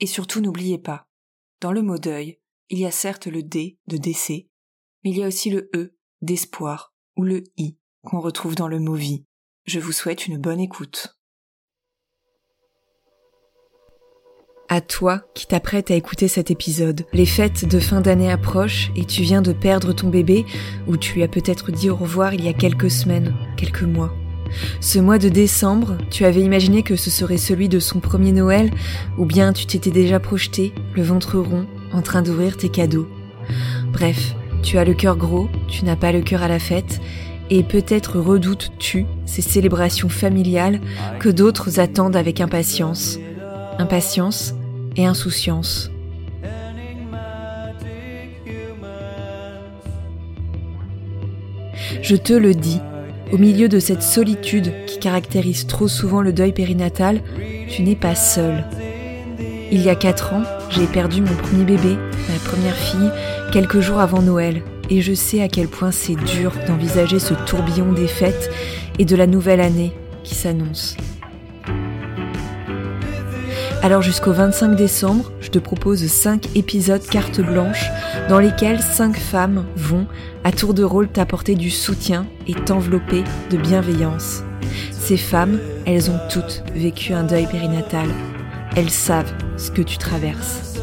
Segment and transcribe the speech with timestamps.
[0.00, 1.06] Et surtout n'oubliez pas,
[1.60, 2.38] dans le mot deuil,
[2.70, 4.48] il y a certes le D de décès,
[5.04, 8.80] mais il y a aussi le E d'espoir ou le I qu'on retrouve dans le
[8.80, 9.24] mot vie.
[9.66, 11.18] Je vous souhaite une bonne écoute.
[14.68, 17.04] À toi qui t'apprêtes à écouter cet épisode.
[17.12, 20.46] Les fêtes de fin d'année approchent et tu viens de perdre ton bébé
[20.86, 24.14] ou tu as peut-être dit au revoir il y a quelques semaines, quelques mois.
[24.80, 28.70] Ce mois de décembre, tu avais imaginé que ce serait celui de son premier Noël
[29.18, 33.08] ou bien tu t'étais déjà projeté, le ventre rond, en train d'ouvrir tes cadeaux.
[33.92, 37.00] Bref, tu as le cœur gros, tu n'as pas le cœur à la fête
[37.50, 40.80] et peut-être redoutes-tu ces célébrations familiales
[41.18, 43.18] que d'autres attendent avec impatience.
[43.78, 44.54] Impatience
[44.96, 45.90] et insouciance.
[52.02, 52.80] Je te le dis,
[53.32, 57.22] au milieu de cette solitude qui caractérise trop souvent le deuil périnatal,
[57.68, 58.64] tu n'es pas seul.
[59.72, 61.96] Il y a quatre ans, j'ai perdu mon premier bébé,
[62.28, 63.10] ma première fille,
[63.52, 67.92] quelques jours avant Noël, et je sais à quel point c'est dur d'envisager ce tourbillon
[67.92, 68.50] des fêtes
[68.98, 69.92] et de la nouvelle année
[70.24, 70.96] qui s'annonce.
[73.82, 77.88] Alors jusqu'au 25 décembre, je te propose 5 épisodes carte blanche
[78.28, 80.06] dans lesquels 5 femmes vont,
[80.44, 84.42] à tour de rôle, t'apporter du soutien et t'envelopper de bienveillance.
[84.92, 88.08] Ces femmes, elles ont toutes vécu un deuil périnatal.
[88.76, 90.78] Elles savent ce que tu traverses.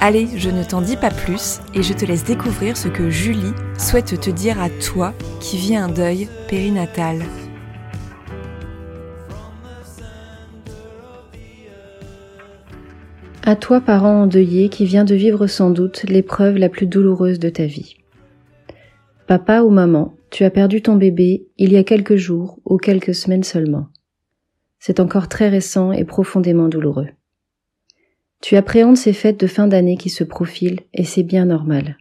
[0.00, 3.54] Allez, je ne t'en dis pas plus et je te laisse découvrir ce que Julie
[3.78, 7.20] souhaite te dire à toi qui vis un deuil périnatal.
[13.42, 17.48] À toi, parent endeuillé qui vient de vivre sans doute l'épreuve la plus douloureuse de
[17.48, 17.96] ta vie.
[19.26, 23.14] Papa ou maman, tu as perdu ton bébé il y a quelques jours ou quelques
[23.14, 23.88] semaines seulement.
[24.78, 27.08] C'est encore très récent et profondément douloureux.
[28.42, 31.96] Tu appréhendes ces fêtes de fin d'année qui se profilent et c'est bien normal.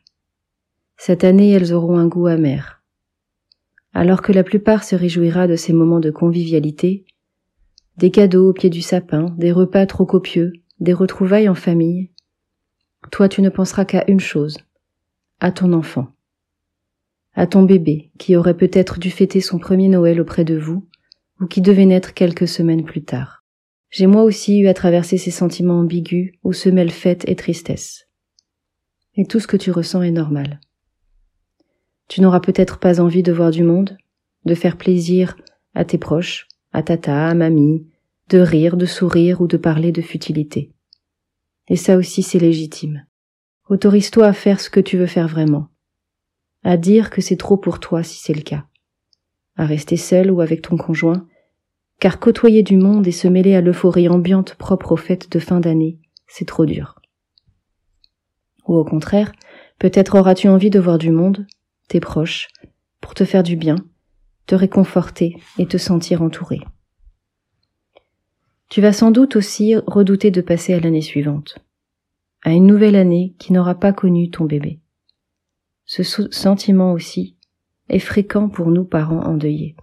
[0.97, 2.83] Cette année, elles auront un goût amer.
[3.93, 7.05] Alors que la plupart se réjouira de ces moments de convivialité,
[7.97, 12.09] des cadeaux au pied du sapin, des repas trop copieux, des retrouvailles en famille,
[13.11, 14.57] toi tu ne penseras qu'à une chose,
[15.39, 16.07] à ton enfant,
[17.33, 20.85] à ton bébé qui aurait peut-être dû fêter son premier Noël auprès de vous,
[21.39, 23.43] ou qui devait naître quelques semaines plus tard.
[23.91, 28.07] J'ai moi aussi eu à traverser ces sentiments ambigus où se mêlent fête et tristesse.
[29.15, 30.59] Et tout ce que tu ressens est normal.
[32.07, 33.97] Tu n'auras peut-être pas envie de voir du monde,
[34.45, 35.35] de faire plaisir
[35.73, 37.87] à tes proches, à tata, à mamie,
[38.29, 40.71] de rire, de sourire ou de parler de futilité.
[41.67, 43.05] Et ça aussi c'est légitime.
[43.69, 45.67] Autorise-toi à faire ce que tu veux faire vraiment.
[46.63, 48.65] À dire que c'est trop pour toi si c'est le cas.
[49.55, 51.27] À rester seul ou avec ton conjoint,
[51.99, 55.59] car côtoyer du monde et se mêler à l'euphorie ambiante propre aux fêtes de fin
[55.59, 56.95] d'année, c'est trop dur.
[58.67, 59.31] Ou au contraire,
[59.79, 61.45] peut-être auras-tu envie de voir du monde,
[61.87, 62.47] tes proches,
[63.01, 63.75] pour te faire du bien,
[64.45, 66.59] te réconforter et te sentir entouré.
[68.69, 71.57] Tu vas sans doute aussi redouter de passer à l'année suivante,
[72.43, 74.79] à une nouvelle année qui n'aura pas connu ton bébé.
[75.85, 77.35] Ce sentiment aussi
[77.89, 79.75] est fréquent pour nous parents endeuillés.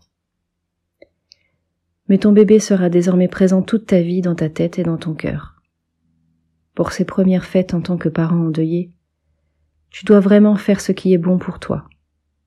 [2.09, 5.15] Mais ton bébé sera désormais présent toute ta vie dans ta tête et dans ton
[5.15, 5.61] cœur.
[6.77, 8.93] Pour ces premières fêtes en tant que parent endeuillé,
[9.91, 11.89] tu dois vraiment faire ce qui est bon pour toi,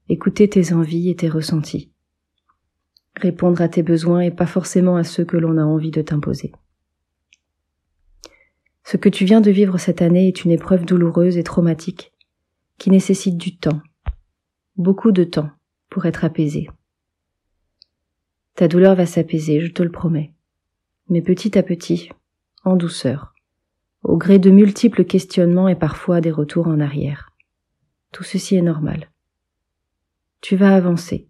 [0.07, 1.88] écouter tes envies et tes ressentis
[3.19, 6.51] répondre à tes besoins et pas forcément à ceux que l'on a envie de t'imposer.
[8.83, 12.11] Ce que tu viens de vivre cette année est une épreuve douloureuse et traumatique
[12.77, 13.81] qui nécessite du temps,
[14.77, 15.51] beaucoup de temps,
[15.89, 16.69] pour être apaisée.
[18.55, 20.33] Ta douleur va s'apaiser, je te le promets.
[21.09, 22.09] Mais petit à petit,
[22.63, 23.33] en douceur,
[24.03, 27.31] au gré de multiples questionnements et parfois des retours en arrière.
[28.11, 29.09] Tout ceci est normal.
[30.41, 31.27] Tu vas avancer,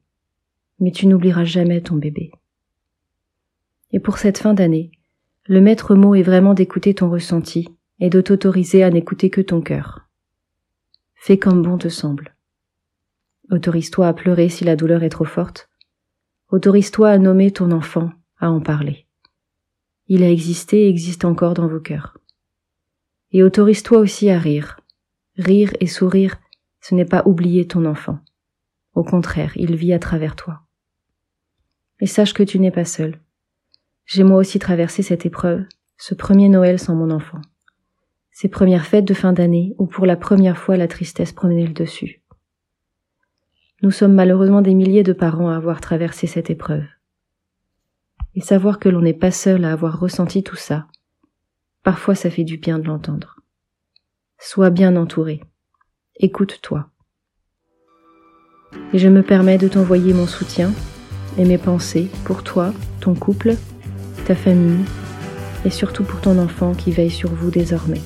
[0.79, 2.31] mais tu n'oublieras jamais ton bébé.
[3.91, 4.91] Et pour cette fin d'année,
[5.45, 7.67] le maître mot est vraiment d'écouter ton ressenti
[7.99, 10.07] et de t'autoriser à n'écouter que ton cœur.
[11.15, 12.35] Fais comme bon te semble.
[13.51, 15.69] Autorise-toi à pleurer si la douleur est trop forte.
[16.51, 19.07] Autorise-toi à nommer ton enfant, à en parler.
[20.07, 22.17] Il a existé et existe encore dans vos cœurs.
[23.31, 24.79] Et autorise-toi aussi à rire.
[25.37, 26.37] Rire et sourire,
[26.81, 28.19] ce n'est pas oublier ton enfant.
[28.93, 30.61] Au contraire, il vit à travers toi.
[31.99, 33.19] Et sache que tu n'es pas seul.
[34.05, 35.65] J'ai moi aussi traversé cette épreuve,
[35.97, 37.41] ce premier Noël sans mon enfant
[38.39, 41.73] ces premières fêtes de fin d'année où pour la première fois la tristesse prenait le
[41.73, 42.21] dessus.
[43.81, 46.85] Nous sommes malheureusement des milliers de parents à avoir traversé cette épreuve.
[48.35, 50.87] Et savoir que l'on n'est pas seul à avoir ressenti tout ça,
[51.83, 53.41] parfois ça fait du bien de l'entendre.
[54.37, 55.43] Sois bien entouré.
[56.15, 56.89] Écoute-toi.
[58.93, 60.71] Et je me permets de t'envoyer mon soutien
[61.37, 63.55] et mes pensées pour toi, ton couple,
[64.25, 64.85] ta famille
[65.65, 68.01] et surtout pour ton enfant qui veille sur vous désormais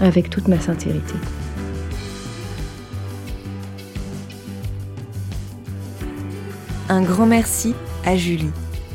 [0.00, 1.14] avec toute ma sincérité.
[6.88, 7.74] Un grand merci
[8.04, 8.50] à Julie.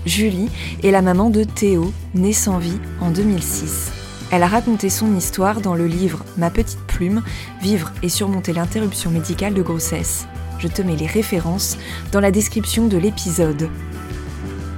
[0.06, 0.50] Julie
[0.84, 3.92] est la maman de Théo, né sans vie en 2006.
[4.32, 7.24] Elle a raconté son histoire dans le livre Ma petite plume,
[7.62, 10.28] Vivre et surmonter l'interruption médicale de grossesse.
[10.60, 11.78] Je te mets les références
[12.12, 13.70] dans la description de l'épisode.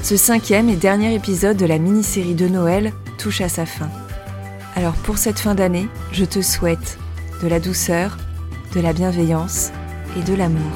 [0.01, 3.89] Ce cinquième et dernier épisode de la mini-série de Noël touche à sa fin.
[4.75, 6.97] Alors pour cette fin d'année, je te souhaite
[7.41, 8.17] de la douceur,
[8.73, 9.71] de la bienveillance
[10.17, 10.71] et de l'amour.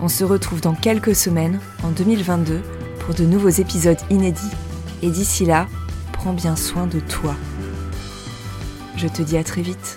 [0.00, 2.60] On se retrouve dans quelques semaines, en 2022,
[3.00, 4.40] pour de nouveaux épisodes inédits.
[5.02, 5.66] Et d'ici là,
[6.12, 7.34] prends bien soin de toi.
[8.96, 9.96] Je te dis à très vite.